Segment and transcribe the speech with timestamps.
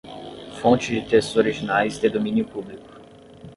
[0.61, 2.89] Fonte de textos originais de domínio público.